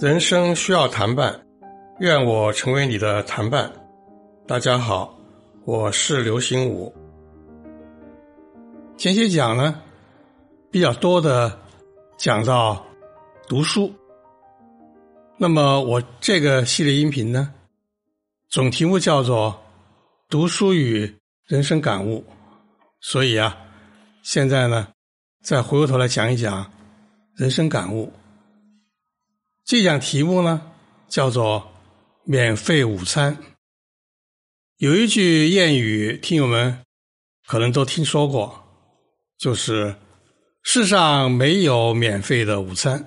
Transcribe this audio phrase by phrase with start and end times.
[0.00, 1.46] 人生需要谈伴，
[2.00, 3.72] 愿我成为你的谈伴。
[4.48, 5.16] 大家好，
[5.64, 6.92] 我是刘心武。
[8.96, 9.80] 前些讲呢，
[10.72, 11.56] 比较多的
[12.18, 12.84] 讲到
[13.46, 13.94] 读书。
[15.36, 17.54] 那么我这个系列音频呢，
[18.48, 19.52] 总题目叫做
[20.28, 21.16] 《读书与
[21.46, 22.18] 人生感悟》，
[23.00, 23.56] 所以啊，
[24.22, 24.94] 现在呢，
[25.42, 26.72] 再回过头来讲一讲
[27.34, 28.12] 人生感悟。
[29.64, 30.72] 这讲题目呢，
[31.08, 31.72] 叫做
[32.22, 33.36] “免费午餐”。
[34.78, 36.84] 有一句谚语，听友们
[37.46, 38.64] 可能都听说过，
[39.38, 39.96] 就是
[40.62, 43.04] “世上没有免费的午餐”。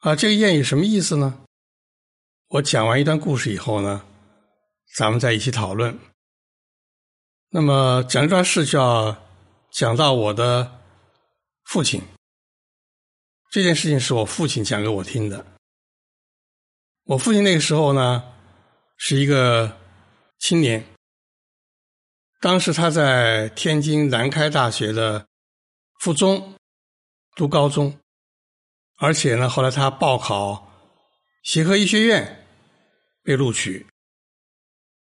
[0.00, 1.40] 啊，这个谚语什么意思呢？
[2.48, 4.04] 我讲完一段故事以后呢，
[4.94, 5.98] 咱们再一起讨论。
[7.50, 9.16] 那么讲一段事叫
[9.74, 10.80] 讲到我的
[11.64, 12.00] 父亲。
[13.50, 15.44] 这件事情是我父亲讲给我听的。
[17.02, 18.22] 我父亲那个时候呢，
[18.96, 19.76] 是一个
[20.38, 20.86] 青年。
[22.40, 25.26] 当时他在天津南开大学的
[25.98, 26.54] 附中
[27.34, 27.98] 读高中，
[28.98, 30.70] 而且呢，后来他报考
[31.42, 32.46] 协和医学院
[33.24, 33.88] 被录取，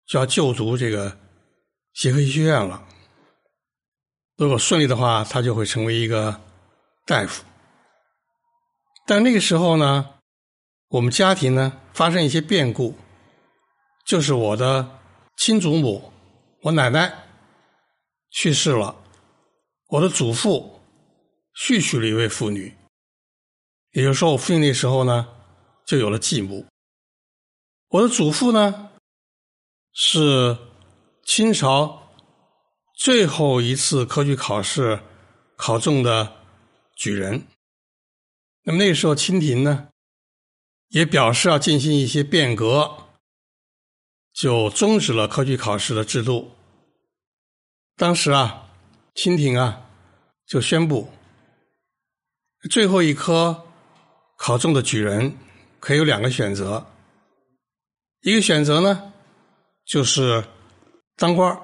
[0.06, 1.17] 就要就读这个
[1.92, 2.86] 协和医学院了。
[4.37, 6.41] 如果顺利的话，他就会成为一个
[7.06, 7.42] 大夫。
[9.06, 10.11] 但那个时候呢，
[10.89, 12.95] 我们家庭呢发生一些变故，
[14.05, 14.98] 就是我的
[15.37, 16.12] 亲祖母，
[16.62, 17.27] 我奶奶
[18.31, 18.95] 去世了，
[19.89, 20.81] 我的祖父
[21.55, 22.77] 续娶了一位妇女，
[23.92, 25.29] 也就是说，我父亲那时候呢
[25.87, 26.67] 就有了继母。
[27.89, 28.91] 我的祖父呢
[29.95, 30.59] 是
[31.25, 32.06] 清朝
[33.07, 34.99] 最后一次科举考试
[35.55, 36.39] 考中的
[36.97, 37.47] 举人。
[38.65, 39.91] 那么那时候，清廷呢
[40.89, 43.05] 也表示要进行一些变革，
[44.33, 46.51] 就终止了科举考试的制度。
[47.95, 48.73] 当时啊，
[49.14, 49.86] 清廷啊
[50.45, 51.09] 就宣布，
[52.69, 53.69] 最后一科
[54.36, 55.33] 考中的举人
[55.79, 56.85] 可以有两个选择，
[58.23, 59.13] 一个选择呢
[59.85, 60.45] 就是
[61.14, 61.57] 当官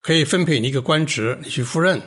[0.00, 2.00] 可以分配你一个官职，你去赴任；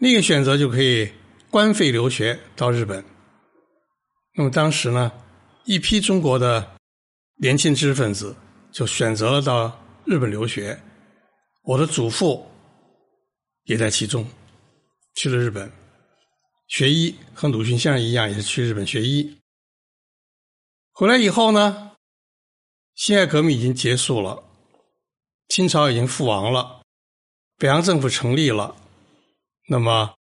[0.00, 1.12] 另一个选择就可以。
[1.52, 3.04] 官费留学到日本，
[4.36, 5.10] 那么当时呢，
[5.64, 6.76] 一批中国的
[7.38, 8.36] 年轻知识分子
[8.70, 10.80] 就选择了到日本留学。
[11.64, 12.48] 我的祖父
[13.64, 14.24] 也在其中，
[15.16, 15.68] 去了日本
[16.68, 19.36] 学医，和鲁迅先生一样，也是去日本学医。
[20.92, 21.96] 回来以后呢，
[22.94, 24.40] 辛亥革命已经结束了，
[25.50, 26.80] 清朝已经覆亡了，
[27.58, 28.74] 北洋政府成立了，
[29.68, 30.14] 那么。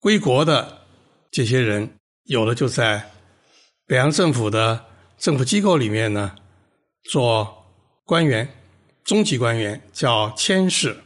[0.00, 0.86] 归国的
[1.32, 3.10] 这些人，有的就在
[3.84, 4.86] 北洋政府的
[5.18, 6.36] 政府机构里面呢
[7.02, 7.66] 做
[8.04, 8.48] 官员，
[9.02, 11.02] 中级官员叫佥事。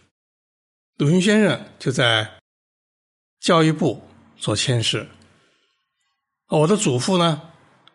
[0.98, 2.38] 鲁迅先生就在
[3.40, 5.08] 教育部做佥事。
[6.48, 7.50] 我的祖父呢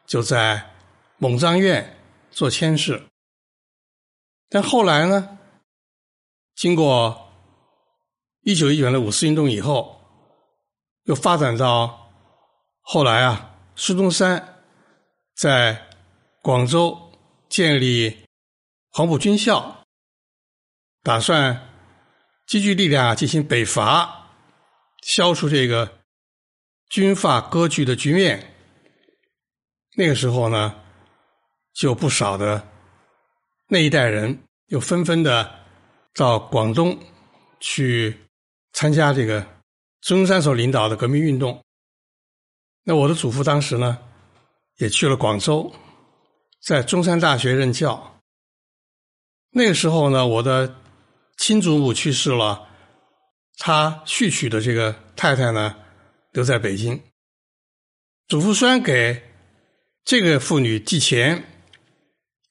[0.07, 0.73] 就在
[1.19, 1.96] 蒙藏院
[2.31, 3.03] 做佥事。
[4.50, 5.38] 但后来呢，
[6.57, 7.31] 经过
[8.41, 9.95] 一九一九年的五四运动以后。
[11.07, 12.12] 又发展到
[12.81, 14.62] 后来啊，孙中山
[15.38, 15.88] 在
[16.41, 17.13] 广州
[17.47, 18.25] 建立
[18.90, 19.85] 黄埔军校，
[21.03, 21.69] 打算
[22.46, 24.34] 积聚力量啊进行北伐，
[25.01, 26.00] 消除这个
[26.90, 28.53] 军阀割据的局面。
[29.96, 30.75] 那个时候呢，
[31.72, 32.67] 就不少的
[33.69, 35.57] 那一代人又纷纷的
[36.17, 37.00] 到广东
[37.61, 38.17] 去
[38.73, 39.47] 参加这个。
[40.01, 41.66] 孙中山所领导的革命运动，
[42.83, 43.97] 那我的祖父当时呢，
[44.78, 45.73] 也去了广州，
[46.61, 48.22] 在中山大学任教。
[49.50, 50.75] 那个时候呢，我的
[51.35, 52.69] 亲祖母去世了，
[53.57, 55.75] 他续娶的这个太太呢，
[56.31, 57.02] 留在北京。
[58.28, 59.23] 祖父虽然给
[60.05, 61.43] 这个妇女寄钱，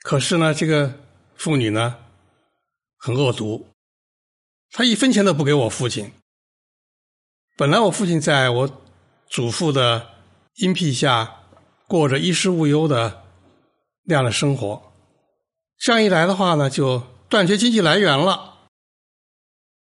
[0.02, 1.00] 可是呢，这个
[1.36, 1.96] 妇女呢，
[3.06, 3.68] 很恶毒，
[4.72, 6.10] 他一分钱都不给我父亲。
[7.56, 8.82] 本来我父亲在我
[9.30, 10.10] 祖父的
[10.56, 11.42] 荫庇下
[11.86, 13.22] 过着衣食无忧的
[14.06, 14.92] 那样的生活，
[15.78, 16.98] 这样一来的话呢，就
[17.28, 18.70] 断绝经济来源了。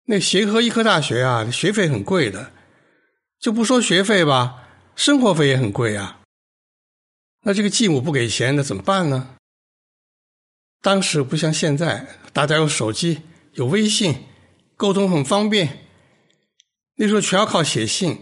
[0.05, 2.51] 那协和医科大学啊，学费很贵的，
[3.39, 6.19] 就不说学费吧，生活费也很贵啊。
[7.41, 9.35] 那这个继母不给钱，那怎么办呢？
[10.83, 13.21] 当时不像现在，大家有手机、
[13.53, 14.25] 有微信，
[14.75, 15.87] 沟通很方便。
[16.95, 18.19] 那时候全要靠写信，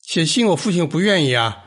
[0.00, 1.64] 写信我父亲不愿意啊，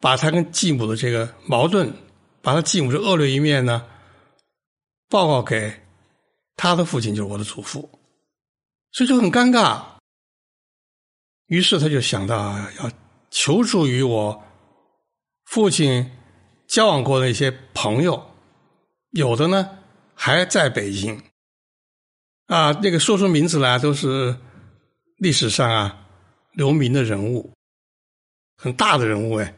[0.00, 1.94] 把他跟继母的这个矛盾，
[2.42, 3.86] 把他继母的恶劣一面呢，
[5.08, 5.72] 报告给
[6.56, 7.88] 他的父亲，就是我的祖父，
[8.90, 9.84] 所以就很尴尬。
[11.46, 12.90] 于是他就想到要
[13.30, 14.42] 求助于我
[15.44, 16.10] 父亲
[16.66, 18.33] 交往过的一些朋友，
[19.14, 19.78] 有的呢
[20.14, 21.22] 还在北京，
[22.46, 24.36] 啊，那个说出名字来都是。
[25.18, 26.08] 历史上啊，
[26.54, 27.54] 留名的人物，
[28.56, 29.54] 很大的人物哎。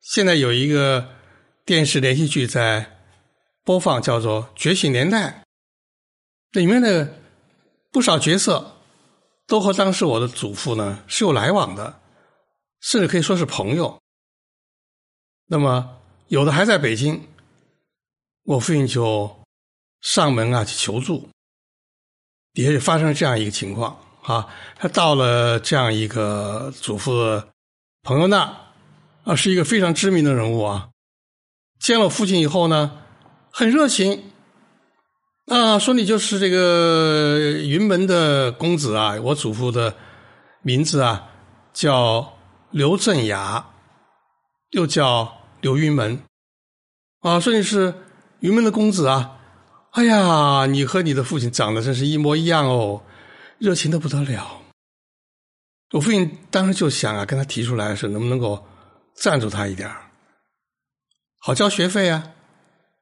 [0.00, 1.08] 现在有一个
[1.64, 2.98] 电视连续剧在
[3.64, 5.42] 播放，叫做《觉醒年代》，
[6.60, 7.14] 里面的
[7.90, 8.76] 不少角色
[9.46, 11.98] 都和当时我的祖父呢是有来往的，
[12.80, 13.98] 甚至可以说是朋友。
[15.46, 15.98] 那么
[16.28, 17.26] 有的还在北京，
[18.48, 19.30] 我父亲就
[20.00, 21.28] 上门啊去求助，
[22.54, 23.94] 也是发生了这样一个情况。
[24.22, 27.42] 啊，他到了这样一个祖父
[28.02, 28.56] 朋友那
[29.24, 30.88] 啊，是一个非常知名的人物啊。
[31.78, 33.02] 见了父亲以后呢，
[33.52, 34.32] 很热情
[35.44, 39.20] 啊，说你就是这个云门的公子啊。
[39.20, 39.94] 我祖父的
[40.62, 41.30] 名字啊
[41.74, 42.38] 叫
[42.70, 43.68] 刘振雅，
[44.70, 46.22] 又叫刘云门
[47.20, 47.94] 啊，说你是
[48.40, 49.34] 云门的公子啊。
[49.92, 53.02] 哎呀，你和你的父亲长得真是一模一样哦。
[53.58, 54.60] 热情的不得了，
[55.90, 58.64] 我父亲当时就想啊，跟他提出来是能不能够
[59.14, 59.90] 赞助他一点
[61.40, 62.30] 好交学费啊，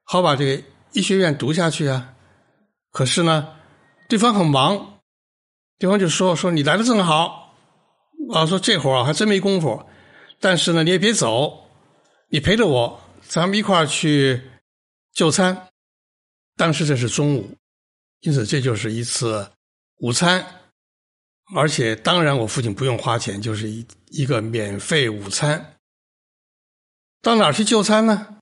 [0.04, 0.62] 好把这个
[0.92, 2.14] 医学院读下去啊。
[2.90, 3.48] 可是呢，
[4.08, 5.00] 对方很忙，
[5.78, 7.54] 对方就说说你来的正好
[8.32, 9.84] 啊，说这会儿啊还真没工夫，
[10.40, 11.66] 但是呢你也别走，
[12.30, 14.42] 你陪着我，咱们一块儿去
[15.16, 15.68] 就餐。
[16.56, 17.56] 当时这是中午，
[18.20, 19.50] 因此这就是一次。
[20.00, 20.70] 午餐，
[21.54, 25.78] 而且当然我父亲不用花钱，就是一一个免费午餐。
[27.22, 28.36] 到哪儿去就餐呢？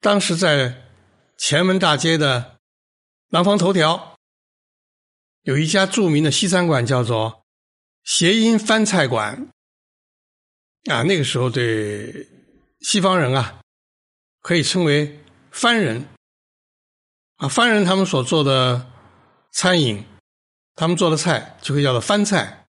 [0.00, 0.88] 当时在
[1.38, 2.58] 前门大街的
[3.28, 4.16] 南方头条，
[5.42, 7.44] 有一家著名的西餐馆，叫做
[8.02, 9.52] 谐音翻菜馆。
[10.90, 12.28] 啊，那个时候对
[12.80, 13.60] 西方人啊，
[14.40, 15.20] 可以称为
[15.50, 16.06] 番人。
[17.36, 18.90] 啊，番人他们所做的
[19.52, 20.04] 餐饮。
[20.76, 22.64] 他们做的菜就可以叫做番菜，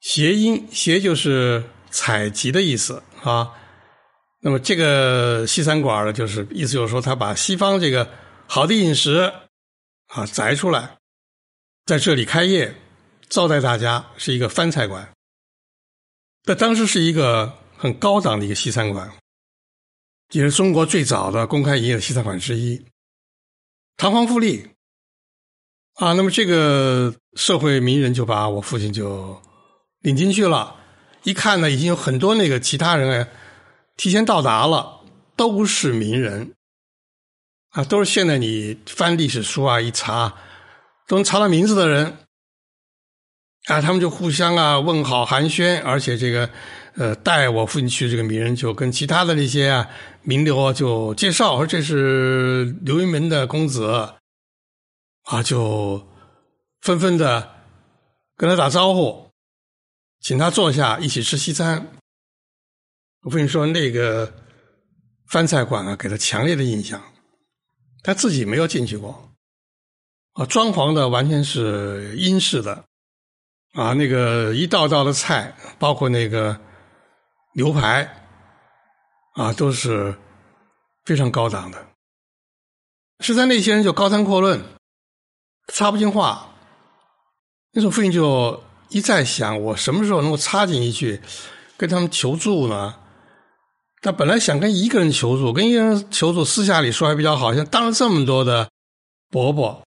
[0.00, 3.52] 谐音“谐”就是采集的意思啊。
[4.40, 8.10] 那么这个西餐馆呢，就是意思就是说，他把西方这个
[8.48, 9.32] 好的饮食
[10.08, 10.98] 啊摘出来，
[11.86, 12.74] 在这里开业
[13.28, 15.08] 招待大家，是一个番菜馆。
[16.42, 19.12] 在当时是一个很高档的一个西餐馆，
[20.32, 22.84] 也是中国最早的公开营业的西餐馆之一，
[23.96, 24.68] 堂皇富丽。
[25.94, 29.42] 啊，那么这个社会名人就把我父亲就
[29.98, 30.76] 领进去了，
[31.24, 33.28] 一看呢，已经有很多那个其他人哎
[33.96, 35.00] 提前到达了，
[35.34, 36.54] 都是名人，
[37.70, 40.32] 啊，都是现在你翻历史书啊一查
[41.08, 42.18] 都能查到名字的人，
[43.66, 46.48] 啊，他们就互相啊问好寒暄，而且这个
[46.98, 49.88] 呃带我父亲去这个名人就跟其他的那些啊
[50.22, 54.14] 名流啊就介绍说这是刘云门的公子。
[55.30, 56.08] 啊，就
[56.80, 57.50] 纷纷的
[58.34, 59.28] 跟他打招呼，
[60.20, 61.86] 请他坐下一起吃西餐。
[63.20, 64.32] 我父亲说，那个
[65.26, 67.02] 饭菜馆啊，给他强烈的印象。
[68.02, 69.30] 他自己没有进去过，
[70.32, 72.86] 啊，装潢的完全是英式的，
[73.74, 76.58] 啊，那个一道道的菜，包括那个
[77.58, 78.08] 牛排，
[79.34, 80.16] 啊，都是
[81.04, 81.88] 非常高档的。
[83.18, 84.64] 实在那些人就高谈阔论。
[85.74, 86.54] 插不进话，
[87.72, 91.20] 那时候父亲就一再想，我什么时候能够插进一句，
[91.76, 92.94] 跟他们求助呢？
[94.02, 98.70] 他本来想跟一个人求助，跟一个人求助，私下里说还比较好，像当了这么多的
[99.30, 99.84] 伯伯，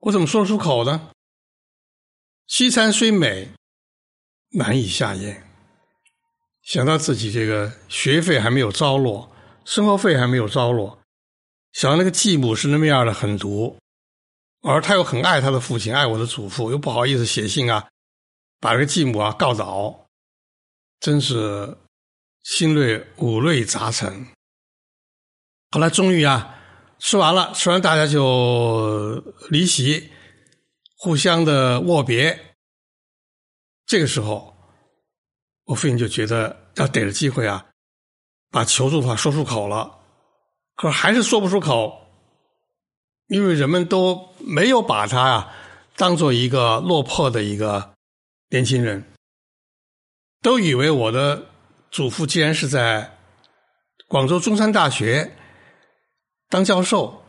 [0.00, 1.10] 我怎么说得出口呢？
[2.46, 3.48] 西餐虽美，
[4.50, 5.43] 难以下咽。
[6.64, 9.30] 想到自己这个学费还没有着落，
[9.64, 10.98] 生活费还没有着落，
[11.72, 13.76] 想到那个继母是那么样的狠毒。
[14.62, 17.86] 而他又很爱他的父亲，爱我的祖父，又不好意思写信啊，
[18.60, 20.06] 把这个继母啊告倒，
[21.00, 21.76] 真是
[22.42, 24.26] 心内五味杂陈。
[25.70, 26.58] 后来终于啊
[26.98, 30.10] 吃完了，吃完大家就离席，
[30.96, 32.56] 互相的握别。
[33.84, 34.53] 这个时候，
[35.64, 37.66] 我父亲就觉得要逮着机会啊，
[38.50, 39.98] 把求助的话说出口了，
[40.76, 42.00] 可是还是说不出口。
[43.28, 45.54] 因为人们都没有把他啊
[45.96, 47.94] 当做一个落魄的一个
[48.50, 49.02] 年轻人，
[50.42, 51.46] 都以为我的
[51.90, 53.16] 祖父既然是在
[54.08, 55.34] 广州中山大学
[56.50, 57.24] 当教授，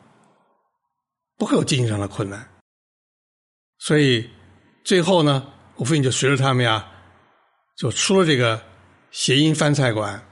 [1.37, 2.45] 不会有经济上的困难，
[3.77, 4.29] 所以
[4.83, 6.91] 最后呢，我父亲就随着他们呀，
[7.75, 8.63] 就出了这个
[9.11, 10.29] 谐音饭菜馆，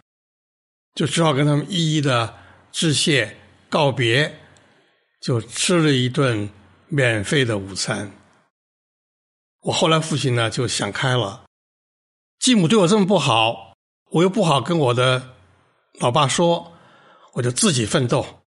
[0.96, 2.36] 就只好跟他们一一的
[2.72, 3.38] 致谢
[3.70, 4.40] 告别。
[5.22, 6.50] 就吃了一顿
[6.90, 8.12] 免费的午餐。
[9.62, 11.46] 我后来父亲呢就想开了，
[12.40, 13.74] 继母对我这么不好，
[14.10, 15.36] 我又不好跟我的
[16.02, 16.74] 老爸说，
[17.36, 18.44] 我就自己奋斗。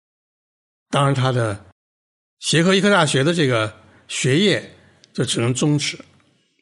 [0.90, 1.66] 当然，他的
[2.40, 3.74] 协和医科大学的这个
[4.10, 4.78] 学业
[5.14, 5.98] 就只能终止，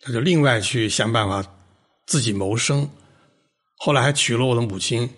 [0.01, 1.43] 他就另外去想办法
[2.05, 2.89] 自己谋生。
[3.77, 5.13] 后来还娶了我的母亲，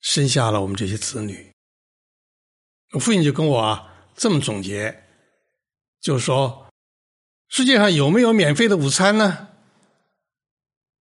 [0.00, 1.52] 生下了我们这些子女。
[2.92, 3.84] 我父亲就跟我啊。
[4.20, 5.04] 这么总结，
[6.00, 6.66] 就说，
[7.48, 9.50] 世界上有没有免费的午餐呢？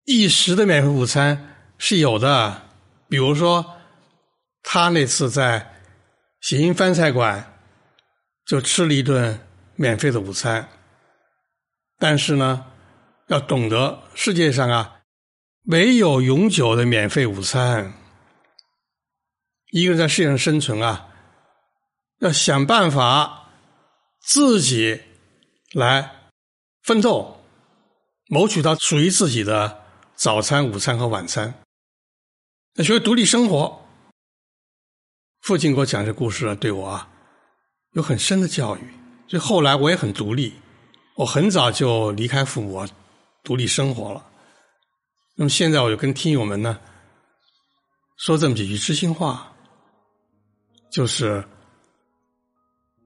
[0.03, 2.69] 一时的免费午餐是有的，
[3.09, 3.79] 比如说，
[4.61, 5.81] 他那次在
[6.41, 7.59] 喜音饭菜馆
[8.45, 9.39] 就吃了一顿
[9.75, 10.69] 免费的午餐。
[11.97, 12.71] 但是呢，
[13.27, 15.01] 要懂得世界上啊，
[15.63, 17.93] 没有永久的免费午餐。
[19.71, 21.03] 一个人在世界上生存啊。
[22.19, 23.51] 要想办法
[24.19, 25.01] 自己
[25.73, 26.31] 来
[26.81, 27.43] 奋斗，
[28.27, 29.83] 谋取到属于自己的
[30.15, 31.53] 早餐、午餐和晚餐。
[32.73, 33.85] 要学会独立生活。
[35.41, 37.07] 父亲给我讲这故事啊，对我啊
[37.91, 38.79] 有很深的教育。
[39.27, 40.55] 所以后来我也很独立，
[41.17, 42.87] 我很早就离开父母，
[43.47, 44.25] 独立生活了。
[45.35, 46.77] 那么现在我就跟听友们呢
[48.17, 49.53] 说这么几句知心话，
[50.91, 51.41] 就是。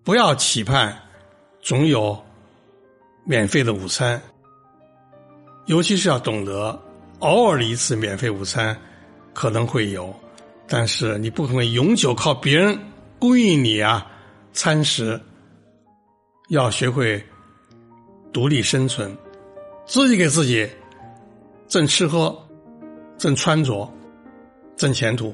[0.04, 1.00] 不要期盼
[1.62, 2.20] 总有
[3.24, 4.20] 免费的午餐，
[5.68, 6.82] 尤其是要懂得
[7.20, 8.76] 偶尔的一次免费午餐
[9.32, 10.12] 可能会有，
[10.68, 12.76] 但是你不可能永久靠别人
[13.20, 14.12] 供应你啊
[14.54, 15.22] 餐食。
[16.50, 17.24] 要学会
[18.34, 19.16] 独立生存，
[19.86, 20.70] 自己给自己
[21.68, 22.36] 挣吃喝、
[23.18, 23.92] 挣穿着、
[24.76, 25.34] 挣前途。